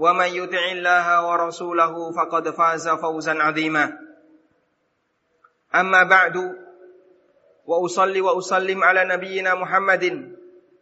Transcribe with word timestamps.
ومن 0.00 0.26
يطع 0.26 0.64
الله 0.72 1.06
ورسوله 1.28 2.12
فقد 2.12 2.50
فاز 2.50 2.88
فوزا 2.88 3.34
عظيما 3.42 3.98
أما 5.74 6.02
بعد 6.02 6.36
وأصلي 7.66 8.20
وأسلم 8.20 8.84
على 8.84 9.04
نبينا 9.04 9.54
محمد 9.54 10.04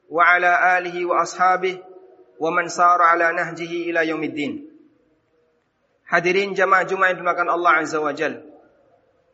وعلى 0.09 0.79
آله 0.79 1.07
وأصحابه 1.07 1.83
ومن 2.39 2.69
سار 2.69 3.03
على 3.03 3.33
نهجه 3.33 3.73
إلى 3.91 4.09
يوم 4.09 4.25
الدين 4.25 4.55
Hadirin 6.09 6.57
jamaah 6.57 6.89
Jumat 6.89 7.13
yang 7.13 7.21
dimakan 7.21 7.53
Allah 7.53 7.85
Azza 7.85 8.01
wa 8.01 8.17
Jal. 8.17 8.41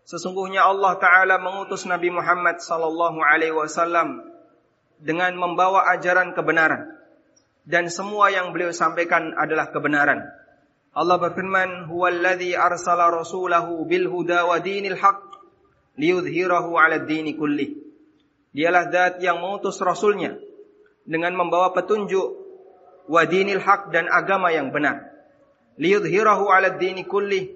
Sesungguhnya 0.02 0.66
Allah 0.66 0.98
Ta'ala 0.98 1.38
mengutus 1.38 1.86
Nabi 1.86 2.10
Muhammad 2.10 2.58
Sallallahu 2.58 3.22
Alaihi 3.22 3.54
Wasallam 3.54 4.26
dengan 4.98 5.38
membawa 5.38 5.86
ajaran 5.94 6.34
kebenaran 6.34 6.90
dan 7.69 7.85
semua 7.93 8.33
yang 8.33 8.49
beliau 8.49 8.73
sampaikan 8.73 9.37
adalah 9.37 9.69
kebenaran. 9.69 10.25
Allah 10.89 11.21
berfirman, 11.21 11.85
"Huwallazi 11.85 12.57
arsala 12.57 13.13
rasulahu 13.13 13.85
bil 13.85 14.09
huda 14.09 14.49
wa 14.49 14.57
dinil 14.57 14.97
haq 14.97 15.21
liyudhhirahu 15.93 16.73
'ala 16.73 17.05
dini 17.05 17.37
kulli." 17.37 17.77
Dialah 18.49 18.89
zat 18.89 19.13
yang 19.21 19.37
mengutus 19.37 19.77
rasulnya 19.85 20.33
dengan 21.05 21.37
membawa 21.37 21.69
petunjuk 21.77 22.41
wa 23.05 23.21
dinil 23.29 23.61
haq 23.61 23.93
dan 23.93 24.09
agama 24.09 24.49
yang 24.49 24.73
benar. 24.73 25.05
Liyudhhirahu 25.77 26.49
'ala 26.49 26.73
dini 26.73 27.05
kulli 27.05 27.53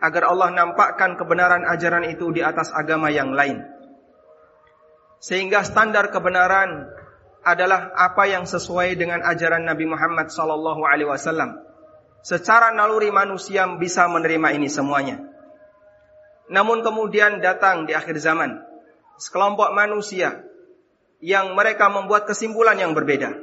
agar 0.00 0.32
Allah 0.32 0.48
nampakkan 0.48 1.20
kebenaran 1.20 1.68
ajaran 1.68 2.08
itu 2.08 2.32
di 2.32 2.40
atas 2.40 2.72
agama 2.72 3.12
yang 3.12 3.36
lain. 3.36 3.60
Sehingga 5.20 5.60
standar 5.60 6.08
kebenaran 6.08 7.01
adalah 7.42 7.90
apa 7.98 8.30
yang 8.30 8.46
sesuai 8.46 8.94
dengan 8.94 9.22
ajaran 9.26 9.66
Nabi 9.66 9.86
Muhammad 9.86 10.30
sallallahu 10.30 10.86
alaihi 10.86 11.10
wasallam. 11.10 11.58
Secara 12.22 12.70
naluri 12.70 13.10
manusia 13.10 13.66
bisa 13.78 14.06
menerima 14.06 14.54
ini 14.54 14.70
semuanya. 14.70 15.18
Namun 16.46 16.86
kemudian 16.86 17.42
datang 17.42 17.86
di 17.86 17.98
akhir 17.98 18.22
zaman 18.22 18.62
sekelompok 19.18 19.74
manusia 19.74 20.46
yang 21.22 21.54
mereka 21.54 21.90
membuat 21.90 22.26
kesimpulan 22.26 22.78
yang 22.78 22.94
berbeda. 22.94 23.34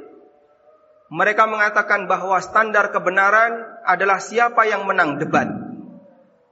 Mereka 1.10 1.44
mengatakan 1.50 2.06
bahwa 2.06 2.38
standar 2.38 2.94
kebenaran 2.94 3.66
adalah 3.82 4.22
siapa 4.22 4.62
yang 4.68 4.86
menang 4.86 5.18
debat. 5.18 5.48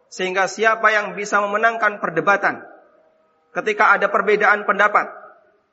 Sehingga 0.09 0.49
siapa 0.49 0.89
yang 0.89 1.15
bisa 1.15 1.39
memenangkan 1.45 2.01
perdebatan 2.01 2.65
ketika 3.53 3.93
ada 3.95 4.09
perbedaan 4.09 4.65
pendapat, 4.65 5.09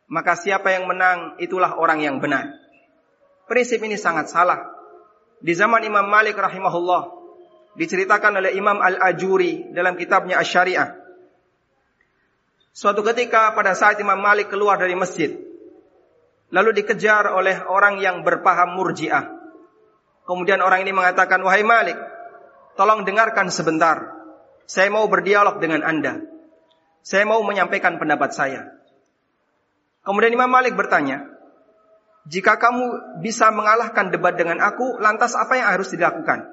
maka 0.05 0.37
siapa 0.37 0.69
yang 0.69 0.85
menang 0.85 1.37
itulah 1.41 1.77
orang 1.77 2.01
yang 2.01 2.17
benar. 2.21 2.53
Prinsip 3.45 3.81
ini 3.81 3.97
sangat 3.97 4.29
salah. 4.29 4.73
Di 5.41 5.53
zaman 5.53 5.85
Imam 5.85 6.05
Malik 6.05 6.37
rahimahullah 6.37 7.13
diceritakan 7.77 8.41
oleh 8.41 8.57
Imam 8.57 8.81
Al-Ajuri 8.81 9.69
dalam 9.73 9.93
kitabnya 9.97 10.41
Asy-Syari'ah. 10.41 10.89
Suatu 12.75 13.05
ketika 13.07 13.53
pada 13.55 13.71
saat 13.77 14.01
Imam 14.01 14.17
Malik 14.19 14.51
keluar 14.51 14.75
dari 14.75 14.97
masjid, 14.97 15.31
lalu 16.51 16.75
dikejar 16.75 17.31
oleh 17.31 17.63
orang 17.65 18.01
yang 18.01 18.21
berpaham 18.25 18.75
Murji'ah. 18.75 19.31
Kemudian 20.25 20.59
orang 20.59 20.81
ini 20.81 20.91
mengatakan, 20.91 21.39
"Wahai 21.45 21.61
Malik, 21.61 21.97
tolong 22.73 23.05
dengarkan 23.05 23.53
sebentar. 23.53 24.09
Saya 24.65 24.89
mau 24.89 25.05
berdialog 25.05 25.61
dengan 25.61 25.85
Anda. 25.85 26.25
Saya 27.05 27.29
mau 27.29 27.45
menyampaikan 27.45 28.01
pendapat 28.01 28.33
saya." 28.33 28.75
Kemudian 30.05 30.37
Imam 30.37 30.47
Malik 30.47 30.77
bertanya, 30.77 31.25
jika 32.29 32.61
kamu 32.61 33.17
bisa 33.25 33.49
mengalahkan 33.49 34.13
debat 34.13 34.37
dengan 34.37 34.61
aku, 34.61 35.01
lantas 35.01 35.33
apa 35.33 35.57
yang 35.57 35.73
harus 35.73 35.89
dilakukan? 35.89 36.45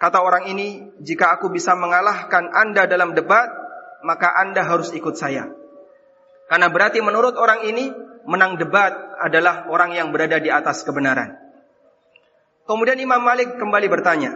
Kata 0.00 0.24
orang 0.24 0.48
ini, 0.48 0.88
jika 1.00 1.36
aku 1.36 1.52
bisa 1.52 1.76
mengalahkan 1.76 2.48
Anda 2.52 2.88
dalam 2.88 3.12
debat, 3.12 3.48
maka 4.00 4.32
Anda 4.40 4.64
harus 4.64 4.92
ikut 4.96 5.16
saya. 5.16 5.52
Karena 6.48 6.72
berarti 6.72 7.04
menurut 7.04 7.36
orang 7.36 7.68
ini, 7.68 7.92
menang 8.24 8.56
debat 8.56 8.92
adalah 9.20 9.68
orang 9.68 9.92
yang 9.92 10.08
berada 10.08 10.40
di 10.40 10.48
atas 10.48 10.80
kebenaran. 10.84 11.36
Kemudian 12.64 12.96
Imam 12.96 13.20
Malik 13.20 13.60
kembali 13.60 13.88
bertanya, 13.92 14.32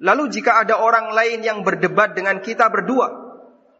lalu 0.00 0.32
jika 0.32 0.64
ada 0.64 0.80
orang 0.80 1.12
lain 1.12 1.44
yang 1.44 1.60
berdebat 1.60 2.16
dengan 2.16 2.40
kita 2.40 2.72
berdua, 2.72 3.27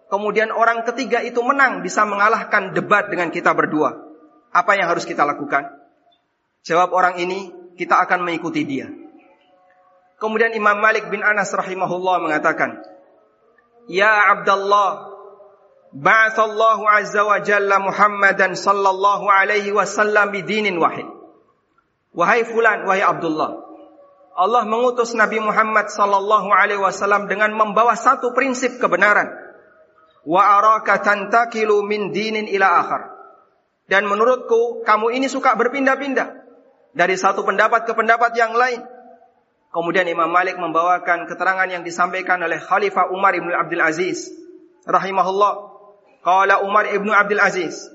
kemudian 0.09 0.51
orang 0.53 0.85
ketiga 0.85 1.23
itu 1.23 1.41
menang 1.41 1.81
bisa 1.85 2.05
mengalahkan 2.09 2.73
debat 2.75 3.09
dengan 3.09 3.29
kita 3.33 3.53
berdua. 3.53 3.97
Apa 4.53 4.77
yang 4.77 4.89
harus 4.89 5.05
kita 5.05 5.23
lakukan? 5.29 5.69
Jawab 6.65 6.93
orang 6.93 7.21
ini, 7.21 7.53
kita 7.79 8.01
akan 8.03 8.27
mengikuti 8.27 8.65
dia. 8.67 8.91
Kemudian 10.19 10.51
Imam 10.57 10.83
Malik 10.83 11.07
bin 11.09 11.23
Anas 11.23 11.55
rahimahullah 11.55 12.19
mengatakan, 12.25 12.83
Ya 13.87 14.35
Abdullah, 14.35 15.15
ba'athallahu 15.95 16.85
azza 16.85 17.23
wa 17.23 17.39
jalla 17.39 17.79
Muhammadan 17.79 18.59
sallallahu 18.59 19.31
alaihi 19.31 19.71
wasallam 19.71 20.35
bidinin 20.35 20.77
wahid. 20.77 21.07
Wahai 22.13 22.43
fulan, 22.43 22.83
wahai 22.85 23.01
Abdullah, 23.01 23.69
Allah 24.39 24.63
mengutus 24.67 25.19
Nabi 25.19 25.43
Muhammad 25.43 25.91
sallallahu 25.91 26.51
alaihi 26.51 26.79
wasallam 26.79 27.31
dengan 27.31 27.55
membawa 27.55 27.99
satu 27.99 28.35
prinsip 28.35 28.79
kebenaran 28.79 29.48
wa 30.29 30.43
araka 30.61 31.01
tantakilu 31.01 31.81
min 31.89 32.13
dinin 32.13 32.45
ila 32.45 32.69
akhar. 32.85 33.03
Dan 33.89 34.05
menurutku 34.05 34.85
kamu 34.85 35.17
ini 35.17 35.33
suka 35.33 35.57
berpindah-pindah 35.57 36.29
dari 36.93 37.17
satu 37.17 37.41
pendapat 37.41 37.89
ke 37.89 37.97
pendapat 37.97 38.37
yang 38.37 38.53
lain. 38.53 38.85
Kemudian 39.73 40.05
Imam 40.05 40.29
Malik 40.29 40.61
membawakan 40.61 41.25
keterangan 41.25 41.69
yang 41.73 41.81
disampaikan 41.81 42.37
oleh 42.45 42.61
Khalifah 42.61 43.09
Umar 43.09 43.33
ibn 43.33 43.49
Abdul 43.49 43.81
Aziz 43.81 44.29
rahimahullah. 44.85 45.81
Qala 46.21 46.61
Umar 46.61 46.93
ibn 46.93 47.09
Abdul 47.09 47.41
Aziz, 47.41 47.89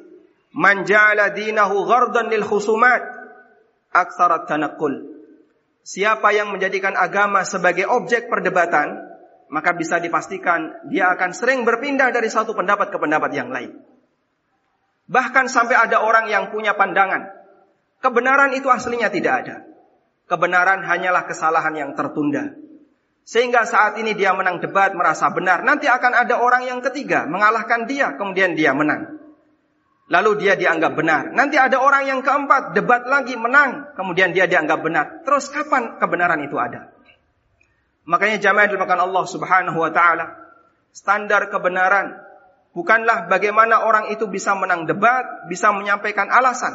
"Man 0.57 0.89
ja'ala 0.89 1.29
dinahu 1.38 1.86
ghardan 1.86 2.33
lil 2.33 2.41
khusumat 2.41 3.03
aktsarat 3.94 4.50
tanaqqul." 4.50 5.13
Siapa 5.83 6.31
yang 6.33 6.50
menjadikan 6.50 6.95
agama 6.95 7.44
sebagai 7.44 7.86
objek 7.86 8.31
perdebatan, 8.31 9.12
maka 9.53 9.77
bisa 9.77 10.01
dipastikan 10.01 10.89
dia 10.89 11.13
akan 11.13 11.29
sering 11.29 11.61
berpindah 11.61 12.09
dari 12.09 12.25
satu 12.25 12.57
pendapat 12.57 12.89
ke 12.89 12.97
pendapat 12.97 13.29
yang 13.38 13.53
lain. 13.53 13.77
Bahkan 15.05 15.45
sampai 15.45 15.77
ada 15.77 16.01
orang 16.01 16.25
yang 16.25 16.50
punya 16.50 16.73
pandangan, 16.73 17.29
kebenaran 18.01 18.57
itu 18.57 18.65
aslinya 18.73 19.13
tidak 19.13 19.33
ada. 19.45 19.55
Kebenaran 20.25 20.81
hanyalah 20.81 21.29
kesalahan 21.29 21.77
yang 21.77 21.91
tertunda. 21.94 22.57
Sehingga 23.23 23.69
saat 23.69 24.01
ini 24.01 24.17
dia 24.17 24.33
menang 24.33 24.57
debat 24.57 24.89
merasa 24.97 25.29
benar, 25.29 25.61
nanti 25.61 25.85
akan 25.85 26.25
ada 26.25 26.41
orang 26.41 26.65
yang 26.65 26.81
ketiga 26.81 27.29
mengalahkan 27.29 27.85
dia, 27.85 28.17
kemudian 28.17 28.57
dia 28.57 28.73
menang. 28.73 29.21
Lalu 30.09 30.31
dia 30.41 30.57
dianggap 30.57 30.97
benar. 30.97 31.29
Nanti 31.31 31.61
ada 31.61 31.77
orang 31.79 32.09
yang 32.09 32.19
keempat 32.25 32.73
debat 32.73 33.05
lagi 33.05 33.38
menang, 33.38 33.94
kemudian 33.94 34.33
dia 34.33 34.50
dianggap 34.50 34.81
benar. 34.81 35.05
Terus 35.21 35.47
kapan 35.53 36.01
kebenaran 36.01 36.41
itu 36.41 36.57
ada? 36.57 36.92
Makanya 38.03 38.38
jamaah 38.39 38.67
dimakan 38.67 39.00
Allah 39.07 39.23
Subhanahu 39.23 39.77
wa 39.79 39.91
taala. 39.91 40.35
Standar 40.94 41.50
kebenaran 41.50 42.19
bukanlah 42.75 43.31
bagaimana 43.31 43.88
orang 43.88 44.11
itu 44.11 44.27
bisa 44.27 44.53
menang 44.53 44.85
debat, 44.85 45.47
bisa 45.47 45.71
menyampaikan 45.71 46.29
alasan, 46.29 46.73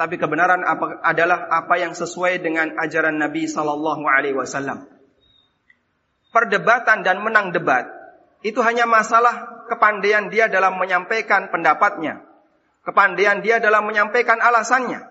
tapi 0.00 0.16
kebenaran 0.16 0.64
apa, 0.64 1.02
adalah 1.04 1.50
apa 1.50 1.74
yang 1.76 1.92
sesuai 1.92 2.40
dengan 2.40 2.72
ajaran 2.80 3.20
Nabi 3.20 3.44
sallallahu 3.44 4.04
alaihi 4.08 4.36
wasallam. 4.36 4.88
perdebatan 6.30 7.02
dan 7.02 7.26
menang 7.26 7.50
debat 7.50 7.90
itu 8.46 8.62
hanya 8.62 8.86
masalah 8.86 9.66
kepandaian 9.66 10.30
dia 10.30 10.46
dalam 10.46 10.78
menyampaikan 10.78 11.50
pendapatnya, 11.50 12.22
kepandaian 12.86 13.42
dia 13.42 13.58
dalam 13.58 13.84
menyampaikan 13.84 14.38
alasannya, 14.38 15.04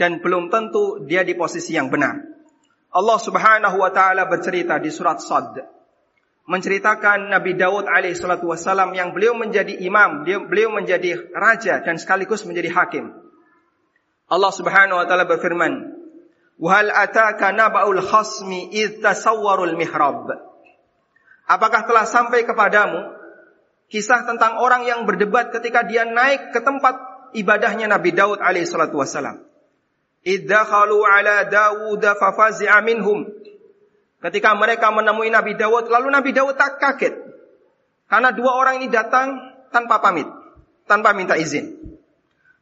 dan 0.00 0.22
belum 0.24 0.48
tentu 0.48 1.02
dia 1.04 1.26
di 1.26 1.34
posisi 1.36 1.76
yang 1.76 1.92
benar. 1.92 2.16
Allah 2.92 3.18
Subhanahu 3.18 3.76
wa 3.80 3.88
taala 3.88 4.28
bercerita 4.28 4.76
di 4.76 4.92
surat 4.92 5.16
Sad 5.18 5.56
menceritakan 6.44 7.30
Nabi 7.30 7.54
Daud 7.56 7.86
alaihi 7.88 8.18
salatu 8.18 8.50
wasallam 8.50 8.92
yang 8.92 9.14
beliau 9.14 9.32
menjadi 9.32 9.78
imam, 9.80 10.26
beliau 10.26 10.74
menjadi 10.74 11.16
raja 11.32 11.80
dan 11.80 11.96
sekaligus 11.96 12.42
menjadi 12.44 12.68
hakim. 12.68 13.14
Allah 14.28 14.52
Subhanahu 14.52 15.00
wa 15.00 15.06
taala 15.06 15.24
berfirman, 15.24 15.72
"Wa 16.60 16.68
hal 16.80 16.88
ataka 16.92 17.54
naba'ul 17.54 18.02
khasmi 18.02 18.74
id 18.74 19.00
tasawwarul 19.00 19.78
mihrab?" 19.78 20.28
Apakah 21.46 21.84
telah 21.84 22.04
sampai 22.04 22.44
kepadamu 22.44 23.12
kisah 23.92 24.24
tentang 24.24 24.56
orang 24.56 24.88
yang 24.88 25.04
berdebat 25.04 25.52
ketika 25.52 25.84
dia 25.84 26.08
naik 26.08 26.52
ke 26.52 26.60
tempat 26.64 26.96
ibadahnya 27.36 27.92
Nabi 27.92 28.16
Daud 28.16 28.40
alaihi 28.40 28.64
salatu 28.64 28.96
wasalam. 28.96 29.51
Iddakhalu 30.22 30.98
ala 31.02 31.46
Dawud 31.50 32.02
fafazi'a 32.02 32.78
minhum. 32.82 33.26
Ketika 34.22 34.54
mereka 34.54 34.94
menemui 34.94 35.34
Nabi 35.34 35.58
Daud, 35.58 35.90
lalu 35.90 36.14
Nabi 36.14 36.30
Daud 36.30 36.54
tak 36.54 36.78
kaget. 36.78 37.18
Karena 38.06 38.30
dua 38.30 38.54
orang 38.54 38.78
ini 38.78 38.86
datang 38.86 39.34
tanpa 39.74 39.98
pamit, 39.98 40.30
tanpa 40.86 41.10
minta 41.10 41.34
izin. 41.34 41.74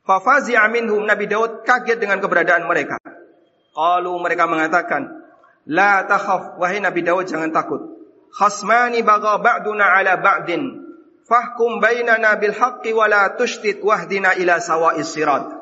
Fafazi'a 0.08 0.64
minhum, 0.72 1.04
Nabi 1.04 1.28
Daud 1.28 1.68
kaget 1.68 2.00
dengan 2.00 2.24
keberadaan 2.24 2.64
mereka. 2.64 2.96
Kalau 3.76 4.16
mereka 4.18 4.48
mengatakan, 4.48 5.20
La 5.68 6.08
takhaf, 6.08 6.56
wahai 6.56 6.80
Nabi 6.80 7.04
Daud 7.04 7.28
jangan 7.28 7.52
takut 7.52 8.00
khasmani 8.30 9.02
baga 9.02 9.42
ba'duna 9.42 9.90
ala 9.98 10.16
ba'din 10.22 10.62
fahkum 11.26 11.82
bainana 11.82 12.38
bil 12.38 12.54
haqqi 12.54 12.94
wa 12.94 13.10
la 13.10 13.34
tushtit 13.34 13.82
wahdina 13.82 14.34
ila 14.38 14.58
sawa'is 14.62 15.10
sirat. 15.10 15.59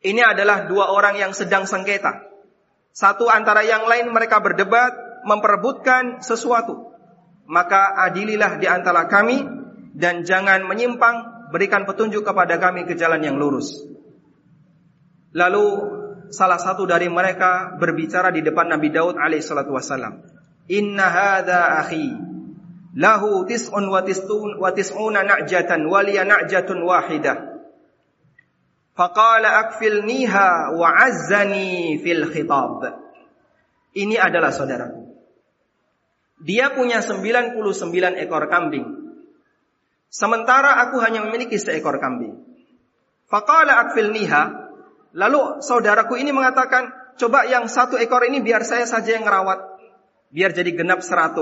Ini 0.00 0.24
adalah 0.24 0.64
dua 0.64 0.92
orang 0.96 1.20
yang 1.20 1.36
sedang 1.36 1.68
sengketa. 1.68 2.24
Satu 2.90 3.28
antara 3.28 3.60
yang 3.62 3.84
lain 3.84 4.08
mereka 4.10 4.40
berdebat, 4.40 5.22
memperebutkan 5.28 6.24
sesuatu. 6.24 6.96
Maka 7.44 7.98
adililah 8.08 8.56
di 8.56 8.66
antara 8.70 9.04
kami 9.10 9.44
dan 9.92 10.24
jangan 10.24 10.64
menyimpang, 10.64 11.50
berikan 11.52 11.84
petunjuk 11.84 12.24
kepada 12.24 12.56
kami 12.56 12.86
ke 12.88 12.96
jalan 12.96 13.20
yang 13.20 13.36
lurus. 13.36 13.84
Lalu 15.34 15.66
salah 16.30 16.58
satu 16.58 16.86
dari 16.86 17.10
mereka 17.10 17.74
berbicara 17.76 18.30
di 18.30 18.40
depan 18.40 18.70
Nabi 18.70 18.88
Daud 18.94 19.18
alaihissalatu 19.18 19.74
wassalam. 19.74 20.22
Inna 20.70 21.10
hadha 21.10 21.82
akhi 21.82 22.14
lahu 22.94 23.42
tis'un 23.46 23.84
wa 23.90 24.02
tis'un 24.06 24.58
wa 24.58 24.70
tis'una 24.70 25.26
na'jatan 25.26 25.82
wa 25.86 26.00
liya 26.02 26.22
na'jatun 26.22 26.78
wahidah. 26.86 27.49
Faqala 28.94 29.68
akfilniha 29.68 30.76
wa 30.76 30.88
azzani 30.92 31.98
fil 32.02 32.28
khitab. 32.30 32.84
Ini 33.96 34.16
adalah 34.18 34.54
saudaraku. 34.54 35.02
Dia 36.40 36.72
punya 36.72 37.04
99 37.04 37.60
ekor 38.22 38.44
kambing. 38.48 38.86
Sementara 40.10 40.82
aku 40.82 40.98
hanya 41.04 41.22
memiliki 41.22 41.60
seekor 41.60 42.00
kambing. 42.02 42.38
Faqala 43.30 43.88
akfilniha. 43.88 44.42
Lalu 45.14 45.62
saudaraku 45.62 46.18
ini 46.18 46.30
mengatakan, 46.30 47.14
coba 47.18 47.46
yang 47.46 47.66
satu 47.66 47.98
ekor 47.98 48.22
ini 48.26 48.42
biar 48.42 48.62
saya 48.62 48.86
saja 48.86 49.18
yang 49.18 49.26
merawat 49.26 49.70
biar 50.30 50.54
jadi 50.54 50.70
genap 50.72 51.02
100. 51.02 51.34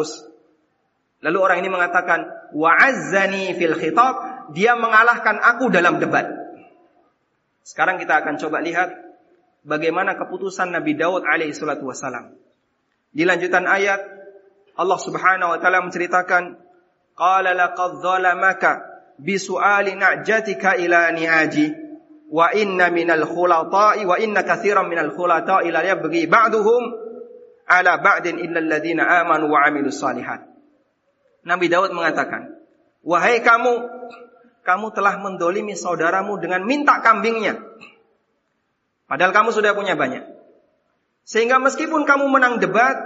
Lalu 1.19 1.39
orang 1.39 1.59
ini 1.61 1.69
mengatakan, 1.71 2.51
wa'azzani 2.57 3.53
fil 3.59 3.77
khitab, 3.77 4.15
dia 4.57 4.75
mengalahkan 4.79 5.37
aku 5.37 5.69
dalam 5.69 6.01
debat. 6.01 6.25
Sekarang 7.69 8.01
kita 8.01 8.25
akan 8.25 8.41
coba 8.41 8.65
lihat 8.65 8.97
bagaimana 9.61 10.17
keputusan 10.17 10.73
Nabi 10.73 10.97
Daud 10.97 11.29
alaihi 11.29 11.53
salatu 11.53 11.85
wasalam. 11.85 12.33
Di 13.13 13.29
lanjutan 13.29 13.69
ayat, 13.69 14.01
Allah 14.73 14.97
subhanahu 14.97 15.53
wa 15.53 15.59
ta'ala 15.61 15.85
menceritakan, 15.85 16.65
Qala 17.13 17.53
laqad 17.53 18.01
zalamaka 18.01 18.89
bisu'ali 19.21 20.01
na'jatika 20.01 20.81
ila 20.81 21.13
ni'aji 21.13 21.67
wa 22.33 22.55
inna 22.57 22.89
minal 22.89 23.29
khulata'i 23.29 24.07
wa 24.07 24.17
inna 24.17 24.47
kathiran 24.49 24.89
minal 24.89 25.13
khulata'i 25.13 25.69
la 25.69 25.85
yabghi 25.85 26.25
ba'duhum 26.25 26.83
ala 27.69 28.01
ba'din 28.01 28.41
illa 28.41 28.65
alladziina 28.65 29.05
amanu 29.21 29.53
wa 29.53 29.61
'amilus 29.67 30.01
salihat. 30.01 30.47
Nabi 31.45 31.69
Daud 31.69 31.93
mengatakan, 31.93 32.49
"Wahai 33.05 33.45
kamu, 33.45 33.77
kamu 34.69 34.93
telah 34.93 35.17
mendolimi 35.17 35.73
saudaramu 35.73 36.37
dengan 36.37 36.69
minta 36.69 37.01
kambingnya. 37.01 37.57
Padahal 39.09 39.33
kamu 39.33 39.57
sudah 39.57 39.73
punya 39.73 39.97
banyak. 39.97 40.29
Sehingga 41.25 41.57
meskipun 41.57 42.05
kamu 42.05 42.29
menang 42.29 42.61
debat, 42.61 43.01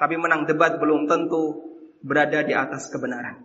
tapi 0.00 0.16
menang 0.16 0.48
debat 0.48 0.80
belum 0.80 1.04
tentu 1.04 1.60
berada 2.00 2.40
di 2.40 2.56
atas 2.56 2.88
kebenaran. 2.88 3.44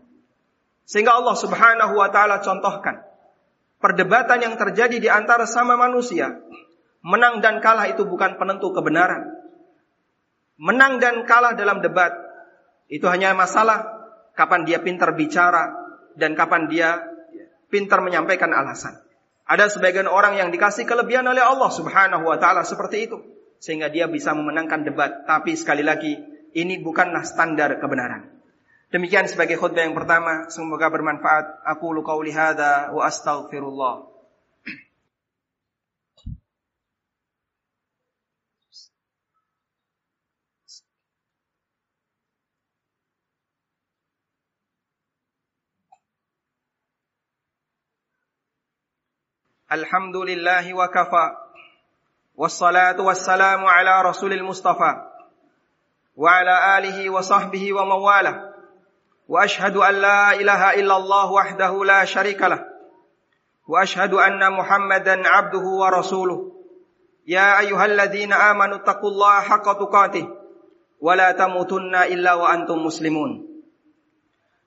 Sehingga 0.88 1.20
Allah 1.20 1.36
Subhanahu 1.36 2.00
wa 2.00 2.08
taala 2.08 2.40
contohkan 2.40 3.04
perdebatan 3.84 4.40
yang 4.40 4.56
terjadi 4.56 4.96
di 5.04 5.12
antara 5.12 5.44
sama 5.44 5.76
manusia. 5.76 6.40
Menang 7.04 7.44
dan 7.44 7.60
kalah 7.60 7.92
itu 7.92 8.08
bukan 8.08 8.40
penentu 8.40 8.72
kebenaran 8.72 9.38
menang 10.58 10.98
dan 10.98 11.24
kalah 11.24 11.54
dalam 11.54 11.80
debat 11.86 12.12
itu 12.90 13.06
hanya 13.06 13.38
masalah 13.38 13.86
kapan 14.34 14.66
dia 14.66 14.82
pintar 14.82 15.14
bicara 15.14 15.70
dan 16.18 16.34
kapan 16.34 16.66
dia 16.66 16.98
pintar 17.68 18.04
menyampaikan 18.04 18.52
alasan. 18.52 19.00
Ada 19.48 19.72
sebagian 19.72 20.12
orang 20.12 20.36
yang 20.36 20.52
dikasih 20.52 20.84
kelebihan 20.84 21.24
oleh 21.24 21.40
Allah 21.40 21.72
Subhanahu 21.72 22.28
wa 22.28 22.36
taala 22.36 22.68
seperti 22.68 23.08
itu 23.08 23.18
sehingga 23.64 23.88
dia 23.88 24.12
bisa 24.12 24.36
memenangkan 24.36 24.84
debat. 24.84 25.24
Tapi 25.24 25.56
sekali 25.56 25.88
lagi 25.88 26.20
ini 26.52 26.84
bukanlah 26.84 27.24
standar 27.24 27.80
kebenaran. 27.80 28.28
Demikian 28.88 29.28
sebagai 29.28 29.60
khutbah 29.60 29.84
yang 29.84 29.96
pertama, 29.96 30.48
semoga 30.48 30.88
bermanfaat. 30.88 31.64
Aku 31.76 31.92
lu 31.92 32.08
qauli 32.08 32.32
hadza 32.32 32.96
wa 32.96 33.04
astaghfirullah. 33.04 34.17
الحمد 49.72 50.16
لله 50.16 50.74
وكفى 50.74 51.28
والصلاة 52.36 53.02
والسلام 53.02 53.66
على 53.66 54.02
رسول 54.02 54.34
المصطفى 54.34 54.94
وعلى 56.16 56.78
آله 56.78 57.10
وصحبه 57.10 57.74
ومواله 57.74 58.54
وأشهد 59.28 59.78
أن 59.78 59.94
لا 59.96 60.32
إله 60.32 60.74
إلا 60.74 60.98
الله 60.98 61.32
وحده 61.32 61.84
لا 61.86 62.06
شريك 62.06 62.42
له 62.42 62.64
وأشهد 63.68 64.14
أن 64.14 64.54
محمدا 64.54 65.28
عبده 65.28 65.66
ورسوله. 65.84 66.52
يا 67.28 67.60
أيها 67.60 67.86
الذين 67.86 68.34
آمنوا 68.34 68.76
اتقوا 68.76 69.10
الله 69.10 69.40
حق 69.40 69.68
تقاته 69.74 70.28
ولا 71.02 71.32
تموتن 71.32 71.96
إلا 71.96 72.34
وأنتم 72.34 72.78
مسلمون. 72.88 73.44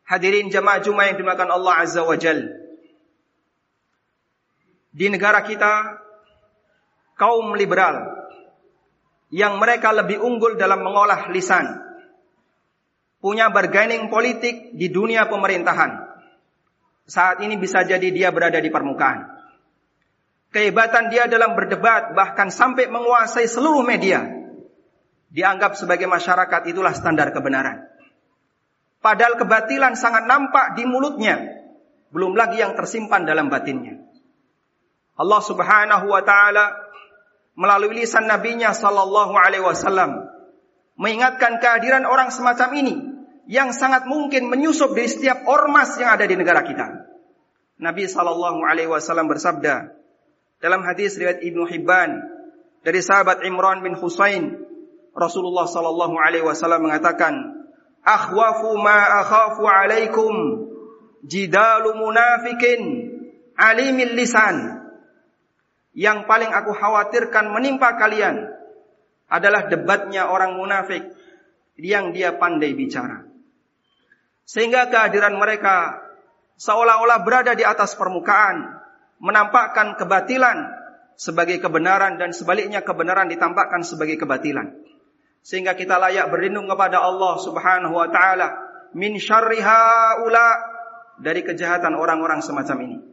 Hadirin 0.04 0.50
jemaah 0.52 0.82
Jumat 0.84 1.14
yang 1.14 1.24
dimakan 1.24 1.54
Allah 1.54 1.86
Azza 1.86 2.02
wa 2.04 2.18
Jalla 2.18 2.50
di 4.90 5.06
negara 5.06 5.46
kita 5.46 6.02
kaum 7.14 7.54
liberal 7.54 8.10
yang 9.30 9.62
mereka 9.62 9.94
lebih 9.94 10.18
unggul 10.18 10.58
dalam 10.58 10.82
mengolah 10.82 11.30
lisan 11.30 11.78
punya 13.22 13.52
bargaining 13.52 14.10
politik 14.10 14.74
di 14.74 14.90
dunia 14.90 15.30
pemerintahan. 15.30 16.10
Saat 17.06 17.42
ini 17.42 17.58
bisa 17.58 17.82
jadi 17.86 18.08
dia 18.10 18.30
berada 18.30 18.58
di 18.58 18.70
permukaan. 18.70 19.28
Kehebatan 20.50 21.14
dia 21.14 21.30
dalam 21.30 21.54
berdebat 21.54 22.16
bahkan 22.16 22.50
sampai 22.50 22.90
menguasai 22.90 23.46
seluruh 23.46 23.86
media 23.86 24.26
dianggap 25.30 25.78
sebagai 25.78 26.10
masyarakat 26.10 26.66
itulah 26.66 26.90
standar 26.90 27.30
kebenaran. 27.30 27.86
Padahal 28.98 29.38
kebatilan 29.38 29.94
sangat 29.94 30.26
nampak 30.26 30.74
di 30.74 30.82
mulutnya 30.82 31.38
belum 32.10 32.34
lagi 32.34 32.58
yang 32.58 32.74
tersimpan 32.74 33.22
dalam 33.22 33.46
batinnya 33.46 33.99
Allah 35.20 35.40
Subhanahu 35.44 36.08
wa 36.08 36.24
taala 36.24 36.80
melalui 37.52 38.00
lisan 38.00 38.24
nabinya 38.24 38.72
sallallahu 38.72 39.36
alaihi 39.36 39.60
wasallam 39.60 40.24
mengingatkan 40.96 41.60
kehadiran 41.60 42.08
orang 42.08 42.32
semacam 42.32 42.72
ini 42.80 42.94
yang 43.44 43.76
sangat 43.76 44.08
mungkin 44.08 44.48
menyusup 44.48 44.96
di 44.96 45.04
setiap 45.04 45.44
ormas 45.44 45.92
yang 46.00 46.16
ada 46.16 46.24
di 46.24 46.40
negara 46.40 46.64
kita. 46.64 47.04
Nabi 47.80 48.08
sallallahu 48.08 48.64
alaihi 48.64 48.88
wasallam 48.88 49.28
bersabda 49.28 49.92
dalam 50.60 50.80
hadis 50.88 51.20
riwayat 51.20 51.44
Ibnu 51.44 51.68
Hibban 51.68 52.10
dari 52.80 53.04
sahabat 53.04 53.44
Imran 53.44 53.84
bin 53.84 53.96
Husain 54.00 54.56
Rasulullah 55.12 55.68
sallallahu 55.68 56.16
alaihi 56.16 56.44
wasallam 56.44 56.88
mengatakan 56.88 57.60
akhwafu 58.04 58.72
ma 58.80 59.20
akhafu 59.20 59.68
alaikum 59.68 60.32
jidalu 61.28 61.92
munafikin 61.92 62.80
alimil 63.58 64.16
lisan 64.16 64.79
yang 66.00 66.24
paling 66.24 66.48
aku 66.48 66.72
khawatirkan 66.72 67.52
menimpa 67.52 68.00
kalian 68.00 68.48
adalah 69.28 69.68
debatnya 69.68 70.32
orang 70.32 70.56
munafik 70.56 71.12
yang 71.76 72.16
dia 72.16 72.40
pandai 72.40 72.72
bicara. 72.72 73.28
Sehingga 74.48 74.88
kehadiran 74.88 75.36
mereka 75.36 76.00
seolah-olah 76.56 77.20
berada 77.20 77.52
di 77.52 77.68
atas 77.68 78.00
permukaan, 78.00 78.80
menampakkan 79.20 80.00
kebatilan 80.00 80.72
sebagai 81.20 81.60
kebenaran 81.60 82.16
dan 82.16 82.32
sebaliknya 82.32 82.80
kebenaran 82.80 83.28
ditampakkan 83.28 83.84
sebagai 83.84 84.16
kebatilan. 84.16 84.72
Sehingga 85.44 85.76
kita 85.76 86.00
layak 86.00 86.32
berlindung 86.32 86.64
kepada 86.64 87.04
Allah 87.04 87.36
Subhanahu 87.44 87.92
wa 87.92 88.08
taala 88.08 88.48
min 88.96 89.20
syarri 89.20 89.60
haula 89.60 90.64
dari 91.20 91.44
kejahatan 91.44 91.92
orang-orang 91.92 92.40
semacam 92.40 92.88
ini. 92.88 93.09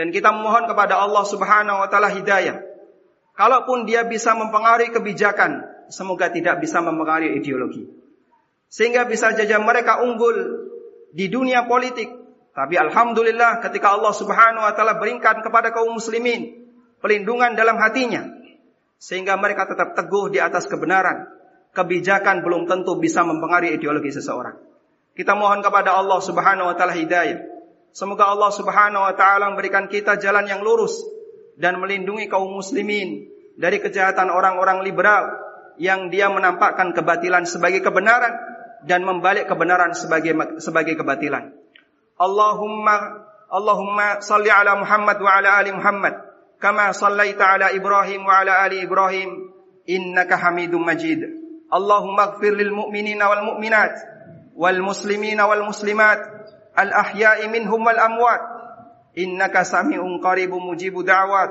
Dan 0.00 0.16
kita 0.16 0.32
memohon 0.32 0.64
kepada 0.64 0.96
Allah 0.96 1.28
Subhanahu 1.28 1.84
wa 1.84 1.88
taala 1.92 2.08
hidayah. 2.08 2.56
Kalaupun 3.36 3.84
dia 3.84 4.00
bisa 4.08 4.32
mempengaruhi 4.32 4.96
kebijakan, 4.96 5.60
semoga 5.92 6.32
tidak 6.32 6.56
bisa 6.64 6.80
mempengaruhi 6.80 7.36
ideologi. 7.36 7.84
Sehingga 8.72 9.04
bisa 9.04 9.28
saja 9.36 9.60
mereka 9.60 10.00
unggul 10.00 10.64
di 11.12 11.28
dunia 11.28 11.68
politik. 11.68 12.08
Tapi 12.56 12.80
alhamdulillah 12.80 13.60
ketika 13.60 13.92
Allah 13.92 14.16
Subhanahu 14.16 14.64
wa 14.64 14.72
taala 14.72 14.96
berikan 14.96 15.44
kepada 15.44 15.68
kaum 15.68 15.92
muslimin 15.92 16.64
pelindungan 17.04 17.52
dalam 17.52 17.76
hatinya 17.76 18.24
sehingga 18.96 19.36
mereka 19.36 19.68
tetap 19.68 19.92
teguh 20.00 20.32
di 20.32 20.40
atas 20.40 20.64
kebenaran. 20.64 21.28
Kebijakan 21.76 22.40
belum 22.40 22.64
tentu 22.64 22.96
bisa 22.96 23.20
mempengaruhi 23.20 23.76
ideologi 23.76 24.16
seseorang. 24.16 24.56
Kita 25.12 25.36
mohon 25.36 25.60
kepada 25.60 25.92
Allah 25.92 26.24
Subhanahu 26.24 26.72
wa 26.72 26.74
taala 26.80 26.96
hidayah. 26.96 27.49
Semoga 27.90 28.30
Allah 28.30 28.54
Subhanahu 28.54 29.02
wa 29.02 29.14
taala 29.18 29.50
memberikan 29.50 29.90
kita 29.90 30.18
jalan 30.22 30.46
yang 30.46 30.62
lurus 30.62 31.02
dan 31.58 31.82
melindungi 31.82 32.30
kaum 32.30 32.54
muslimin 32.54 33.26
dari 33.58 33.82
kejahatan 33.82 34.30
orang-orang 34.30 34.86
liberal 34.86 35.26
yang 35.76 36.08
dia 36.08 36.30
menampakkan 36.30 36.94
kebatilan 36.94 37.44
sebagai 37.44 37.82
kebenaran 37.82 38.32
dan 38.86 39.04
membalik 39.04 39.50
kebenaran 39.50 39.92
sebagai 39.92 40.60
sebagai 40.62 40.96
kebatilan. 40.96 41.52
Allahumma 42.16 43.26
Allahumma 43.50 44.22
salli 44.22 44.48
ala 44.48 44.78
Muhammad 44.78 45.18
wa 45.18 45.30
ala 45.34 45.58
ali 45.58 45.74
Muhammad 45.74 46.14
kama 46.62 46.94
sallaita 46.94 47.58
ala 47.58 47.74
Ibrahim 47.74 48.22
wa 48.22 48.44
ala 48.44 48.62
ali 48.62 48.86
Ibrahim 48.86 49.50
innaka 49.90 50.38
Hamidum 50.38 50.86
Majid. 50.86 51.26
Allahumma 51.70 52.36
ighfir 52.36 52.54
lil 52.54 52.70
mu'minina 52.70 53.26
wal 53.26 53.44
mu'minat 53.54 53.94
wal 54.54 54.80
muslimina 54.84 55.48
wal 55.50 55.66
muslimat 55.66 56.39
الأحياء 56.82 57.48
منهم 57.48 57.86
والأموات. 57.86 58.40
إنك 59.18 59.62
سميع 59.62 60.02
قريب 60.24 60.54
مجيب 60.54 61.04
دعوات. 61.04 61.50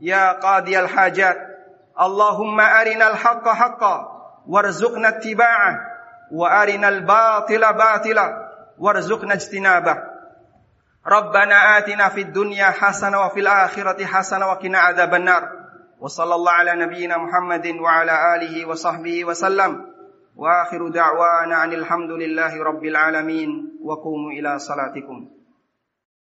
يا 0.00 0.32
قاضي 0.32 0.80
الحاجات 0.80 1.36
اللهم 2.00 2.60
أرنا 2.60 3.10
الحق 3.10 3.48
حقا 3.48 3.96
وارزقنا 4.46 5.08
اتباعه 5.08 5.80
وأرنا 6.32 6.88
الباطل 6.88 7.72
باطلا 7.72 8.50
وارزقنا 8.78 9.34
اجتنابه. 9.34 9.96
ربنا 11.06 11.78
آتنا 11.78 12.08
في 12.08 12.20
الدنيا 12.20 12.64
حسنة 12.64 13.20
وفي 13.26 13.40
الآخرة 13.40 14.04
حسنة 14.04 14.46
وقنا 14.46 14.78
عذاب 14.78 15.14
النار. 15.14 15.48
وصلى 16.00 16.34
الله 16.34 16.52
على 16.52 16.72
نبينا 16.74 17.18
محمد 17.18 17.66
وعلى 17.66 18.34
آله 18.36 18.66
وصحبه 18.66 19.24
وسلم. 19.24 19.93
وآخر 20.36 20.88
دعوانا 20.88 21.56
عن 21.56 21.72
الحمد 21.72 22.10
لله 22.10 22.62
رب 22.62 22.84
العالمين 22.84 23.78
وقوموا 23.82 24.30
إلى 24.30 24.58
صلاتكم. 24.58 25.43